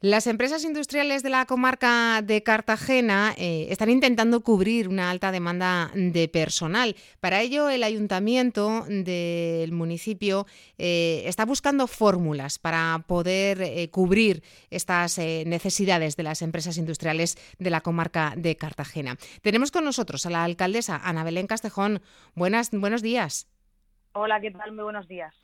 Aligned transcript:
Las 0.00 0.28
empresas 0.28 0.62
industriales 0.62 1.24
de 1.24 1.28
la 1.28 1.44
comarca 1.44 2.22
de 2.22 2.44
Cartagena 2.44 3.34
eh, 3.36 3.66
están 3.70 3.90
intentando 3.90 4.42
cubrir 4.42 4.86
una 4.86 5.10
alta 5.10 5.32
demanda 5.32 5.90
de 5.92 6.28
personal. 6.28 6.94
Para 7.18 7.40
ello, 7.40 7.68
el 7.68 7.82
ayuntamiento 7.82 8.84
del 8.88 9.72
municipio 9.72 10.46
eh, 10.78 11.24
está 11.26 11.44
buscando 11.44 11.88
fórmulas 11.88 12.60
para 12.60 13.02
poder 13.08 13.60
eh, 13.60 13.90
cubrir 13.90 14.44
estas 14.70 15.18
necesidades 15.18 16.14
de 16.14 16.22
las 16.22 16.42
empresas 16.42 16.76
industriales 16.76 17.36
de 17.58 17.70
la 17.70 17.80
comarca 17.80 18.34
de 18.36 18.54
Cartagena. 18.54 19.16
Tenemos 19.42 19.72
con 19.72 19.84
nosotros 19.84 20.24
a 20.26 20.30
la 20.30 20.44
alcaldesa 20.44 21.00
Ana 21.02 21.24
Belén 21.24 21.48
Castejón. 21.48 22.02
Buenas, 22.36 22.70
buenos 22.70 23.02
días. 23.02 23.48
Hola, 24.12 24.40
¿qué 24.40 24.50
tal? 24.50 24.72
Muy 24.72 24.84
buenos 24.84 25.06
días. 25.06 25.34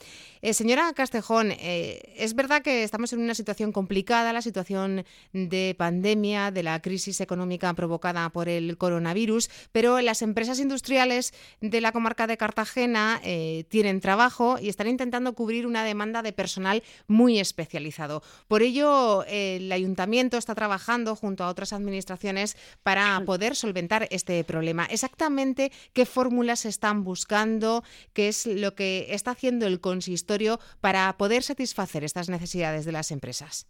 Eh, 0.45 0.53
señora 0.53 0.93
Castejón, 0.93 1.53
eh, 1.53 2.13
es 2.19 2.35
verdad 2.35 2.61
que 2.61 2.83
estamos 2.83 3.15
en 3.15 3.21
una 3.21 3.35
situación 3.35 3.73
complicada, 3.73 4.31
la 4.35 4.43
situación 4.43 5.07
de 5.33 5.75
pandemia, 5.79 6.51
de 6.51 6.63
la 6.63 6.83
crisis 6.83 7.23
económica 7.23 7.73
provocada 7.73 8.29
por 8.29 8.51
el 8.51 8.77
coronavirus, 8.77 9.49
pero 9.73 10.03
las 10.03 10.21
empresas 10.21 10.59
industriales 10.61 11.33
de 11.63 11.81
la 11.81 11.93
comarca 11.93 12.27
de 12.27 12.37
Cartagena 12.37 13.23
eh, 13.25 13.65
tienen 13.71 14.03
trabajo 14.03 14.59
y 14.61 14.69
están 14.69 14.89
intentando 14.89 15.33
cubrir 15.33 15.67
una 15.67 15.83
demanda 15.83 16.21
de 16.21 16.35
personal 16.35 16.83
muy 17.07 17.41
especializado. 17.41 18.23
Por 18.47 18.61
ello, 18.61 19.25
el 19.25 19.73
ayuntamiento 19.73 20.37
está 20.37 20.55
trabajando 20.55 21.17
junto 21.17 21.45
a 21.45 21.49
otras 21.49 21.73
administraciones 21.73 22.59
para 22.83 23.19
poder 23.25 23.57
solventar 23.57 24.09
este 24.11 24.45
problema. 24.45 24.85
Exactamente 24.91 25.73
qué 25.95 26.05
fórmulas 26.05 26.67
están 26.67 27.03
buscando, 27.03 27.83
qué 28.13 28.29
es 28.29 28.45
lo 28.45 28.75
que 28.75 29.07
está 29.09 29.31
haciendo 29.31 29.67
el 29.67 29.81
para 30.81 31.13
poder 31.17 31.43
satisfacer 31.43 32.05
estas 32.05 32.29
necesidades 32.29 32.85
de 32.85 32.93
las 32.93 33.11
empresas? 33.11 33.67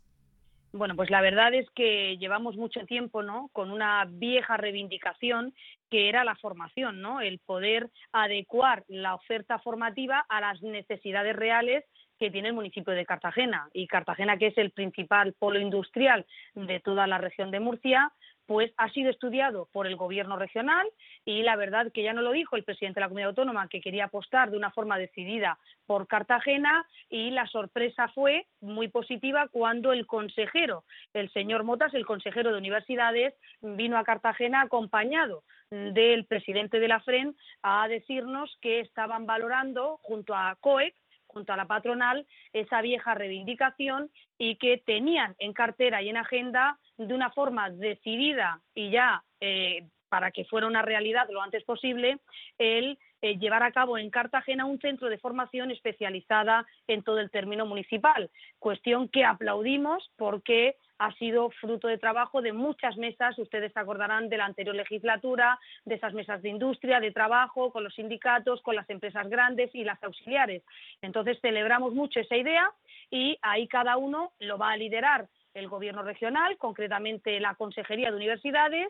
Bueno, 0.73 0.97
pues 0.97 1.09
la 1.09 1.21
verdad 1.21 1.55
es 1.55 1.71
que 1.71 2.17
llevamos 2.19 2.57
mucho 2.57 2.85
tiempo, 2.85 3.23
¿no? 3.23 3.49
Con 3.53 3.71
una 3.71 4.05
vieja 4.09 4.57
reivindicación 4.57 5.55
que 5.89 6.09
era 6.09 6.25
la 6.25 6.35
formación, 6.35 7.01
¿no? 7.01 7.21
El 7.21 7.39
poder 7.39 7.91
adecuar 8.11 8.85
la 8.89 9.15
oferta 9.15 9.61
formativa 9.61 10.27
a 10.29 10.41
las 10.41 10.61
necesidades 10.63 11.37
reales 11.37 11.85
que 12.19 12.31
tiene 12.31 12.49
el 12.49 12.55
municipio 12.55 12.93
de 12.93 13.07
Cartagena. 13.07 13.69
Y 13.73 13.87
Cartagena, 13.87 14.37
que 14.37 14.49
es 14.49 14.59
el 14.59 14.71
principal 14.71 15.35
polo 15.39 15.59
industrial 15.61 16.27
de 16.55 16.81
toda 16.81 17.07
la 17.07 17.19
región 17.19 17.51
de 17.51 17.61
Murcia, 17.61 18.13
pues 18.47 18.73
ha 18.77 18.91
sido 18.91 19.11
estudiado 19.11 19.69
por 19.73 19.87
el 19.87 19.97
gobierno 19.97 20.37
regional 20.37 20.87
y 21.25 21.43
la 21.43 21.57
verdad 21.57 21.91
que 21.93 22.03
ya 22.03 22.13
no 22.13 22.23
lo 22.23 22.33
dijo 22.33 22.57
el 22.57 22.65
presidente 22.65 23.01
de 23.01 23.03
la 23.03 23.09
comunidad 23.09 23.31
autónoma 23.31 23.69
que 23.69 23.81
quería 23.81 24.07
apostar 24.07 24.51
de 24.51 24.57
una 24.57 24.71
forma 24.71 24.99
decidida 24.99 25.59
por 25.87 26.07
Cartagena 26.07 26.87
y 27.09 27.31
la 27.31 27.47
sorpresa 27.47 28.09
fue 28.09 28.47
muy 28.61 28.89
positiva 28.89 29.49
cuando 29.49 29.93
el 29.93 30.07
consejero, 30.07 30.85
el 31.15 31.31
señor 31.33 31.65
Motas, 31.65 31.95
el 31.95 32.07
consejero 32.07 32.53
de 32.53 32.59
universidades, 32.59 33.35
vino 33.61 33.97
a 33.97 34.05
Cartagena 34.05 34.63
acompañado 34.63 35.43
del 35.71 36.27
presidente 36.27 36.79
de 36.79 36.89
la 36.89 37.01
FREN 37.01 37.35
a 37.63 37.89
decirnos 37.89 38.57
que 38.61 38.81
estaban 38.81 39.27
valorando 39.27 39.99
junto 40.03 40.35
a 40.35 40.57
COEC 40.61 40.95
junto 41.35 41.53
a 41.53 41.57
la 41.57 41.67
patronal 41.67 42.27
esa 42.53 42.81
vieja 42.81 43.15
reivindicación 43.15 44.11
y 44.39 44.57
que 44.57 44.79
tenían 44.79 45.35
en 45.39 45.53
cartera 45.53 46.01
y 46.01 46.09
en 46.09 46.17
agenda 46.17 46.79
de 46.97 47.13
una 47.13 47.31
forma 47.31 47.69
decidida 47.71 48.61
y 48.75 48.91
ya 48.91 49.23
eh, 49.41 49.87
para 50.09 50.31
que 50.31 50.45
fuera 50.45 50.69
una 50.69 50.81
realidad 50.81 51.27
lo 51.31 51.43
antes 51.43 51.65
posible 51.65 52.19
el 52.59 52.99
eh, 53.21 53.37
llevar 53.39 53.63
a 53.63 53.73
cabo 53.73 53.99
en 53.99 54.11
Cartagena 54.11 54.65
un 54.65 54.79
centro 54.79 55.09
de 55.09 55.19
formación 55.19 55.71
especializada 55.71 56.67
en 56.87 57.03
todo 57.03 57.19
el 57.19 57.31
término 57.31 57.67
municipal, 57.67 58.31
cuestión 58.59 59.09
que 59.09 59.25
aplaudimos 59.25 60.11
porque 60.17 60.77
ha 60.99 61.13
sido 61.15 61.51
fruto 61.51 61.89
de 61.89 61.99
trabajo 61.99 62.41
de 62.41 62.53
muchas 62.53 62.97
mesas, 62.97 63.39
ustedes 63.39 63.73
se 63.73 63.81
acordarán 63.81 64.29
de 64.29 64.37
la 64.37 64.47
anterior 64.47 64.75
legislatura, 64.75 65.59
de 65.85 65.97
esas 65.97 66.15
mesas 66.15 66.43
de 66.43 66.49
industria, 66.49 67.01
de 67.01 67.11
trabajo, 67.11 67.73
con 67.73 67.85
los 67.85 67.95
sindicatos, 67.95 68.63
con 68.63 68.77
las 68.77 68.89
empresas 68.89 69.29
grandes 69.29 69.75
y 69.75 69.85
las 69.85 70.03
auxiliares. 70.03 70.63
Entonces 71.03 71.39
celebramos 71.41 71.95
mucho 71.95 72.21
esa 72.21 72.37
idea 72.37 72.71
y 73.11 73.39
ahí 73.43 73.67
cada 73.69 73.97
uno 73.97 74.33
lo 74.39 74.59
va 74.59 74.71
a 74.71 74.77
liderar 74.77 75.29
el 75.55 75.69
Gobierno 75.69 76.03
regional, 76.03 76.57
concretamente 76.59 77.39
la 77.41 77.55
Consejería 77.55 78.11
de 78.11 78.17
Universidades, 78.17 78.89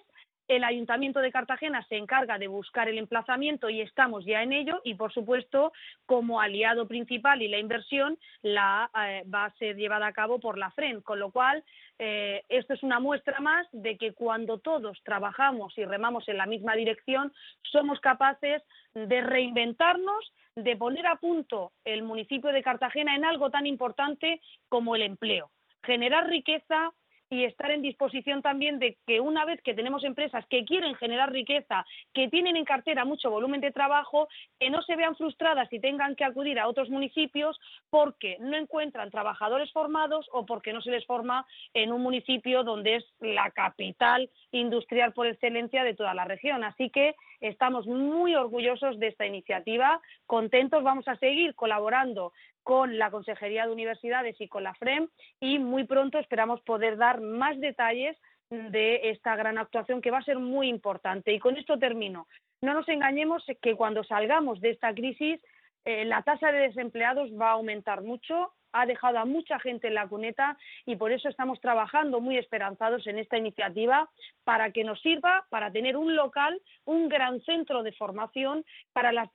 el 0.48 0.64
Ayuntamiento 0.64 1.20
de 1.20 1.32
Cartagena 1.32 1.84
se 1.88 1.96
encarga 1.96 2.38
de 2.38 2.48
buscar 2.48 2.88
el 2.88 2.98
emplazamiento 2.98 3.70
y 3.70 3.80
estamos 3.80 4.24
ya 4.24 4.42
en 4.42 4.52
ello 4.52 4.80
y, 4.84 4.94
por 4.94 5.12
supuesto, 5.12 5.72
como 6.06 6.40
aliado 6.40 6.86
principal 6.86 7.42
y 7.42 7.48
la 7.48 7.58
inversión 7.58 8.18
la, 8.42 8.90
eh, 9.06 9.24
va 9.32 9.46
a 9.46 9.54
ser 9.54 9.76
llevada 9.76 10.06
a 10.06 10.12
cabo 10.12 10.38
por 10.38 10.58
la 10.58 10.70
FREN, 10.70 11.00
con 11.00 11.18
lo 11.18 11.30
cual 11.30 11.64
eh, 11.98 12.42
esto 12.48 12.74
es 12.74 12.82
una 12.82 13.00
muestra 13.00 13.40
más 13.40 13.66
de 13.72 13.96
que 13.96 14.12
cuando 14.12 14.58
todos 14.58 15.00
trabajamos 15.04 15.76
y 15.78 15.84
remamos 15.84 16.28
en 16.28 16.38
la 16.38 16.46
misma 16.46 16.74
dirección, 16.74 17.32
somos 17.62 18.00
capaces 18.00 18.62
de 18.94 19.20
reinventarnos, 19.20 20.32
de 20.56 20.76
poner 20.76 21.06
a 21.06 21.16
punto 21.16 21.72
el 21.84 22.02
municipio 22.02 22.50
de 22.50 22.62
Cartagena 22.62 23.16
en 23.16 23.24
algo 23.24 23.50
tan 23.50 23.66
importante 23.66 24.40
como 24.68 24.94
el 24.94 25.02
empleo. 25.02 25.50
Generar 25.82 26.28
riqueza 26.28 26.92
y 27.34 27.44
estar 27.44 27.72
en 27.72 27.82
disposición 27.82 28.42
también 28.42 28.78
de 28.78 28.96
que 29.08 29.20
una 29.20 29.44
vez 29.44 29.60
que 29.62 29.74
tenemos 29.74 30.04
empresas 30.04 30.46
que 30.46 30.64
quieren 30.64 30.94
generar 30.94 31.32
riqueza, 31.32 31.84
que 32.12 32.28
tienen 32.28 32.56
en 32.56 32.64
cartera 32.64 33.04
mucho 33.04 33.28
volumen 33.28 33.60
de 33.60 33.72
trabajo, 33.72 34.28
que 34.60 34.70
no 34.70 34.82
se 34.82 34.94
vean 34.94 35.16
frustradas 35.16 35.72
y 35.72 35.80
tengan 35.80 36.14
que 36.14 36.24
acudir 36.24 36.60
a 36.60 36.68
otros 36.68 36.90
municipios 36.90 37.58
porque 37.90 38.36
no 38.38 38.56
encuentran 38.56 39.10
trabajadores 39.10 39.72
formados 39.72 40.28
o 40.32 40.46
porque 40.46 40.72
no 40.72 40.80
se 40.80 40.92
les 40.92 41.04
forma 41.06 41.44
en 41.72 41.90
un 41.92 42.02
municipio 42.02 42.62
donde 42.62 42.96
es 42.96 43.04
la 43.18 43.50
capital 43.50 44.30
industrial 44.52 45.12
por 45.12 45.26
excelencia 45.26 45.82
de 45.82 45.94
toda 45.94 46.14
la 46.14 46.24
región. 46.24 46.62
Así 46.62 46.90
que 46.90 47.16
estamos 47.40 47.84
muy 47.88 48.36
orgullosos 48.36 49.00
de 49.00 49.08
esta 49.08 49.26
iniciativa, 49.26 50.00
contentos, 50.26 50.84
vamos 50.84 51.08
a 51.08 51.16
seguir 51.16 51.56
colaborando 51.56 52.32
con 52.64 52.98
la 52.98 53.10
Consejería 53.10 53.66
de 53.66 53.72
Universidades 53.72 54.40
y 54.40 54.48
con 54.48 54.64
la 54.64 54.74
FREM 54.74 55.08
y 55.38 55.58
muy 55.58 55.84
pronto 55.84 56.18
esperamos 56.18 56.62
poder 56.62 56.96
dar 56.96 57.20
más 57.24 57.58
detalles 57.60 58.16
de 58.50 59.10
esta 59.10 59.34
gran 59.36 59.58
actuación 59.58 60.00
que 60.00 60.10
va 60.10 60.18
a 60.18 60.24
ser 60.24 60.38
muy 60.38 60.68
importante. 60.68 61.32
Y 61.32 61.40
con 61.40 61.56
esto 61.56 61.78
termino. 61.78 62.28
No 62.60 62.72
nos 62.72 62.88
engañemos 62.88 63.44
que 63.60 63.74
cuando 63.74 64.04
salgamos 64.04 64.60
de 64.60 64.70
esta 64.70 64.94
crisis 64.94 65.40
eh, 65.84 66.04
la 66.06 66.22
tasa 66.22 66.50
de 66.50 66.60
desempleados 66.60 67.30
va 67.38 67.50
a 67.50 67.52
aumentar 67.52 68.02
mucho, 68.02 68.52
ha 68.74 68.86
dejado 68.86 69.18
a 69.18 69.24
mucha 69.24 69.58
gente 69.60 69.86
en 69.86 69.94
la 69.94 70.06
cuneta 70.06 70.58
y 70.84 70.96
por 70.96 71.12
eso 71.12 71.28
estamos 71.28 71.60
trabajando 71.60 72.20
muy 72.20 72.36
esperanzados 72.36 73.06
en 73.06 73.18
esta 73.18 73.38
iniciativa 73.38 74.10
para 74.42 74.72
que 74.72 74.84
nos 74.84 75.00
sirva 75.00 75.46
para 75.48 75.70
tener 75.70 75.96
un 75.96 76.14
local, 76.16 76.60
un 76.84 77.08
gran 77.08 77.40
centro 77.42 77.82
de 77.82 77.92
formación 77.92 78.64
para 78.92 79.12
las, 79.12 79.30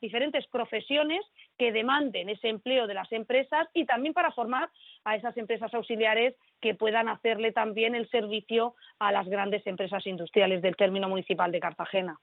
diferentes 0.00 0.46
profesiones 0.48 1.20
que 1.58 1.70
demanden 1.70 2.30
ese 2.30 2.48
empleo 2.48 2.86
de 2.86 2.94
las 2.94 3.12
empresas 3.12 3.68
y 3.74 3.84
también 3.84 4.14
para 4.14 4.32
formar 4.32 4.70
a 5.04 5.16
esas 5.16 5.36
empresas 5.36 5.72
auxiliares 5.74 6.34
que 6.60 6.74
puedan 6.74 7.08
hacerle 7.08 7.52
también 7.52 7.94
el 7.94 8.08
servicio 8.08 8.74
a 8.98 9.12
las 9.12 9.28
grandes 9.28 9.66
empresas 9.66 10.06
industriales 10.06 10.62
del 10.62 10.76
término 10.76 11.08
municipal 11.08 11.52
de 11.52 11.60
Cartagena. 11.60 12.18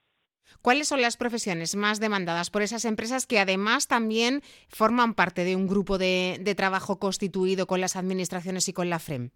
¿Cuáles 0.62 0.88
son 0.88 1.00
las 1.00 1.16
profesiones 1.16 1.74
más 1.74 2.00
demandadas 2.00 2.50
por 2.50 2.62
esas 2.62 2.84
empresas 2.84 3.26
que 3.26 3.38
además 3.38 3.88
también 3.88 4.40
forman 4.68 5.14
parte 5.14 5.44
de 5.44 5.56
un 5.56 5.66
grupo 5.66 5.96
de, 5.96 6.54
trabajo 6.56 6.98
constituido 6.98 7.66
con 7.66 7.80
las 7.80 7.96
administraciones 7.96 8.68
y 8.68 8.72
con 8.72 8.90
la 8.90 8.98
FREM? 8.98 9.30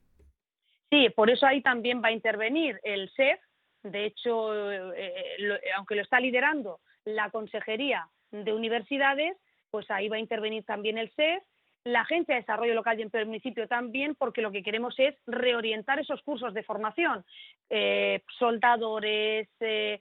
Sí, 0.90 1.08
por 1.16 1.30
eso 1.30 1.46
ahí 1.46 1.62
también 1.62 2.02
va 2.02 2.08
a 2.08 2.12
intervenir 2.12 2.78
el 2.82 3.10
SEF. 3.16 3.40
De 3.82 4.06
hecho, 4.06 4.70
eh, 4.70 4.92
eh, 4.96 5.58
aunque 5.76 5.94
lo 5.94 6.02
está 6.02 6.20
liderando 6.20 6.80
la 7.04 7.30
Consejería 7.30 8.08
de 8.30 8.52
Universidades, 8.52 9.36
pues 9.70 9.90
ahí 9.90 10.08
va 10.08 10.16
a 10.16 10.20
intervenir 10.20 10.64
también 10.64 10.98
el 10.98 11.10
SEF 11.14 11.42
la 11.84 12.00
Agencia 12.00 12.34
de 12.34 12.40
Desarrollo 12.40 12.74
Local 12.74 12.98
y 12.98 13.02
en 13.02 13.10
el 13.12 13.26
municipio 13.26 13.68
también, 13.68 14.14
porque 14.14 14.40
lo 14.40 14.50
que 14.50 14.62
queremos 14.62 14.94
es 14.98 15.14
reorientar 15.26 15.98
esos 15.98 16.22
cursos 16.22 16.54
de 16.54 16.62
formación. 16.62 17.24
Eh, 17.68 18.22
soldadores, 18.38 19.48
eh, 19.60 20.00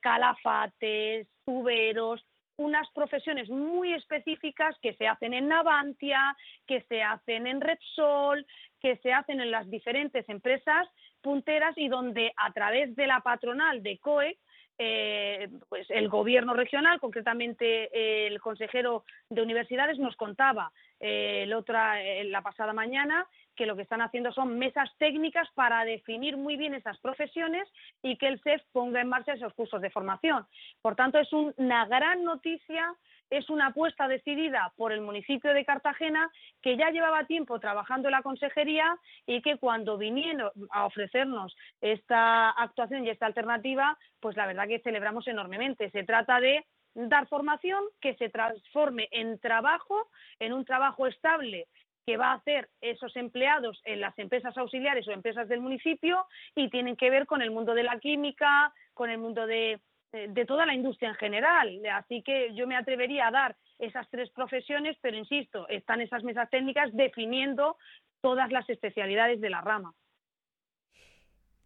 calafates, 0.00 1.26
tuberos, 1.44 2.24
unas 2.56 2.88
profesiones 2.92 3.50
muy 3.50 3.92
específicas 3.92 4.76
que 4.80 4.94
se 4.94 5.08
hacen 5.08 5.34
en 5.34 5.48
Navantia, 5.48 6.36
que 6.66 6.82
se 6.82 7.02
hacen 7.02 7.46
en 7.48 7.60
Repsol, 7.60 8.46
que 8.80 8.96
se 8.98 9.12
hacen 9.12 9.40
en 9.40 9.50
las 9.50 9.68
diferentes 9.68 10.28
empresas 10.28 10.88
punteras 11.20 11.76
y 11.76 11.88
donde 11.88 12.32
a 12.36 12.52
través 12.52 12.94
de 12.94 13.06
la 13.06 13.20
patronal 13.20 13.82
de 13.82 13.98
COE 13.98 14.38
eh, 14.78 15.48
pues 15.68 15.88
el 15.90 16.08
gobierno 16.08 16.54
regional, 16.54 17.00
concretamente 17.00 18.26
el 18.26 18.40
consejero 18.40 19.04
de 19.30 19.42
universidades, 19.42 19.98
nos 19.98 20.16
contaba 20.16 20.72
eh, 21.00 21.52
otra, 21.54 21.96
la 22.24 22.42
pasada 22.42 22.72
mañana 22.72 23.26
que 23.54 23.66
lo 23.66 23.76
que 23.76 23.82
están 23.82 24.00
haciendo 24.00 24.32
son 24.32 24.58
mesas 24.58 24.90
técnicas 24.98 25.48
para 25.54 25.84
definir 25.84 26.36
muy 26.36 26.56
bien 26.56 26.74
esas 26.74 26.98
profesiones 26.98 27.68
y 28.02 28.16
que 28.16 28.26
el 28.28 28.40
CEF 28.40 28.62
ponga 28.72 29.00
en 29.00 29.08
marcha 29.08 29.34
esos 29.34 29.54
cursos 29.54 29.80
de 29.80 29.90
formación. 29.90 30.46
Por 30.82 30.96
tanto, 30.96 31.18
es 31.18 31.32
una 31.32 31.86
gran 31.86 32.24
noticia 32.24 32.94
es 33.36 33.50
una 33.50 33.68
apuesta 33.68 34.08
decidida 34.08 34.72
por 34.76 34.92
el 34.92 35.00
municipio 35.00 35.52
de 35.52 35.64
Cartagena 35.64 36.30
que 36.62 36.76
ya 36.76 36.90
llevaba 36.90 37.26
tiempo 37.26 37.58
trabajando 37.58 38.08
en 38.08 38.12
la 38.12 38.22
consejería 38.22 38.96
y 39.26 39.42
que 39.42 39.56
cuando 39.58 39.98
vinieron 39.98 40.50
a 40.70 40.86
ofrecernos 40.86 41.56
esta 41.80 42.50
actuación 42.50 43.04
y 43.04 43.10
esta 43.10 43.26
alternativa, 43.26 43.98
pues 44.20 44.36
la 44.36 44.46
verdad 44.46 44.68
que 44.68 44.80
celebramos 44.80 45.26
enormemente. 45.26 45.90
Se 45.90 46.04
trata 46.04 46.40
de 46.40 46.64
dar 46.94 47.26
formación 47.26 47.82
que 48.00 48.14
se 48.14 48.28
transforme 48.28 49.08
en 49.10 49.38
trabajo, 49.38 50.08
en 50.38 50.52
un 50.52 50.64
trabajo 50.64 51.06
estable 51.06 51.66
que 52.06 52.16
va 52.16 52.32
a 52.32 52.34
hacer 52.34 52.68
esos 52.80 53.16
empleados 53.16 53.80
en 53.84 54.00
las 54.00 54.16
empresas 54.18 54.56
auxiliares 54.58 55.08
o 55.08 55.12
empresas 55.12 55.48
del 55.48 55.60
municipio 55.60 56.26
y 56.54 56.68
tienen 56.68 56.96
que 56.96 57.10
ver 57.10 57.26
con 57.26 57.40
el 57.40 57.50
mundo 57.50 57.74
de 57.74 57.82
la 57.82 57.98
química, 57.98 58.72
con 58.92 59.10
el 59.10 59.18
mundo 59.18 59.46
de, 59.46 59.80
de 60.14 60.44
toda 60.44 60.64
la 60.64 60.74
industria 60.74 61.08
en 61.10 61.16
general. 61.16 61.80
Así 61.92 62.22
que 62.22 62.54
yo 62.54 62.66
me 62.66 62.76
atrevería 62.76 63.28
a 63.28 63.30
dar 63.30 63.56
esas 63.78 64.08
tres 64.10 64.30
profesiones, 64.30 64.96
pero 65.00 65.16
insisto, 65.16 65.68
están 65.68 66.00
esas 66.00 66.22
mesas 66.22 66.48
técnicas 66.50 66.90
definiendo 66.92 67.76
todas 68.20 68.50
las 68.52 68.68
especialidades 68.70 69.40
de 69.40 69.50
la 69.50 69.60
rama. 69.60 69.92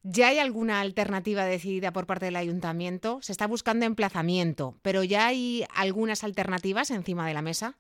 ¿Ya 0.03 0.29
hay 0.29 0.39
alguna 0.39 0.81
alternativa 0.81 1.45
decidida 1.45 1.93
por 1.93 2.07
parte 2.07 2.27
del 2.27 2.37
ayuntamiento? 2.37 3.21
Se 3.21 3.33
está 3.33 3.47
buscando 3.47 3.85
emplazamiento, 3.85 4.75
pero 4.83 5.05
¿ya 5.05 5.27
hay 5.27 5.65
algunas 5.75 6.25
alternativas 6.25 6.91
encima 6.91 7.27
de 7.27 7.35
la 7.35 7.43
mesa? 7.43 7.77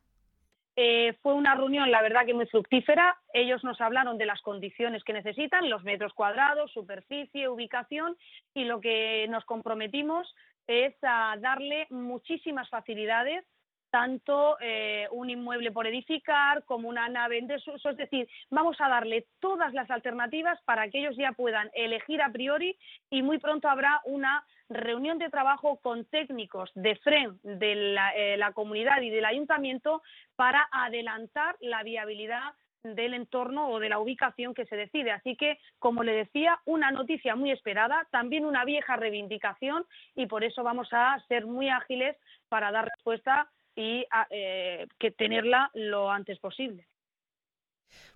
Eh, 0.76 1.16
fue 1.22 1.34
una 1.34 1.56
reunión, 1.56 1.90
la 1.90 2.02
verdad, 2.02 2.24
que 2.24 2.34
muy 2.34 2.46
fructífera. 2.46 3.16
Ellos 3.32 3.64
nos 3.64 3.80
hablaron 3.80 4.16
de 4.16 4.26
las 4.26 4.40
condiciones 4.42 5.02
que 5.02 5.12
necesitan, 5.12 5.68
los 5.68 5.82
metros 5.82 6.12
cuadrados, 6.12 6.70
superficie, 6.70 7.48
ubicación, 7.48 8.16
y 8.54 8.64
lo 8.64 8.80
que 8.80 9.26
nos 9.28 9.44
comprometimos 9.44 10.32
es 10.68 10.94
a 11.02 11.36
darle 11.40 11.88
muchísimas 11.90 12.68
facilidades 12.68 13.44
tanto 13.90 14.58
eh, 14.60 15.08
un 15.10 15.30
inmueble 15.30 15.72
por 15.72 15.86
edificar 15.86 16.64
como 16.64 16.88
una 16.88 17.08
nave 17.08 17.38
en. 17.38 17.50
Es 17.50 17.96
decir, 17.96 18.28
vamos 18.50 18.76
a 18.80 18.88
darle 18.88 19.26
todas 19.40 19.72
las 19.72 19.90
alternativas 19.90 20.60
para 20.64 20.88
que 20.90 20.98
ellos 20.98 21.16
ya 21.16 21.32
puedan 21.32 21.70
elegir 21.72 22.22
a 22.22 22.30
priori 22.30 22.76
y 23.10 23.22
muy 23.22 23.38
pronto 23.38 23.68
habrá 23.68 24.00
una 24.04 24.44
reunión 24.68 25.18
de 25.18 25.30
trabajo 25.30 25.78
con 25.80 26.04
técnicos 26.04 26.70
de 26.74 26.96
FREM 26.96 27.38
de 27.42 27.74
la, 27.74 28.14
eh, 28.14 28.36
la 28.36 28.52
comunidad 28.52 29.00
y 29.00 29.08
del 29.08 29.24
ayuntamiento 29.24 30.02
para 30.36 30.68
adelantar 30.70 31.56
la 31.60 31.82
viabilidad 31.82 32.52
del 32.82 33.14
entorno 33.14 33.68
o 33.68 33.80
de 33.80 33.88
la 33.88 33.98
ubicación 33.98 34.54
que 34.54 34.66
se 34.66 34.76
decide. 34.76 35.10
Así 35.10 35.36
que, 35.36 35.58
como 35.78 36.02
le 36.02 36.12
decía, 36.12 36.60
una 36.64 36.90
noticia 36.90 37.36
muy 37.36 37.50
esperada, 37.50 38.06
también 38.10 38.44
una 38.44 38.64
vieja 38.64 38.96
reivindicación 38.96 39.84
y 40.14 40.26
por 40.26 40.44
eso 40.44 40.62
vamos 40.62 40.88
a 40.92 41.18
ser 41.28 41.46
muy 41.46 41.68
ágiles 41.68 42.16
para 42.48 42.70
dar 42.70 42.86
respuesta 42.86 43.50
y 43.74 44.06
eh, 44.30 44.86
que 44.98 45.10
tenerla 45.10 45.70
lo 45.74 46.10
antes 46.10 46.38
posible. 46.38 46.86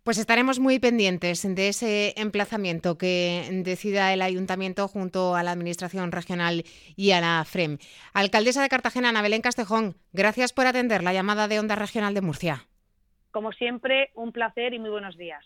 Pues 0.03 0.19
estaremos 0.19 0.59
muy 0.59 0.79
pendientes 0.79 1.43
de 1.43 1.69
ese 1.69 2.15
emplazamiento 2.17 2.99
que 2.99 3.49
decida 3.65 4.13
el 4.13 4.21
ayuntamiento 4.21 4.89
junto 4.89 5.37
a 5.37 5.43
la 5.43 5.53
Administración 5.53 6.13
Regional 6.13 6.65
y 6.97 7.13
a 7.13 7.21
la 7.21 7.45
FREM. 7.45 7.79
Alcaldesa 8.13 8.63
de 8.63 8.69
Cartagena, 8.69 9.11
Ana 9.11 9.23
Belén 9.23 9.41
Castejón, 9.41 9.97
gracias 10.13 10.53
por 10.53 10.67
atender 10.67 11.03
la 11.03 11.13
llamada 11.15 11.49
de 11.49 11.61
Onda 11.61 11.77
Regional 11.77 12.15
de 12.15 12.21
Murcia. 12.21 12.67
Como 13.33 13.51
siempre, 13.53 14.11
un 14.15 14.31
placer 14.31 14.75
y 14.75 14.79
muy 14.79 14.91
buenos 14.91 15.17
días. 15.17 15.45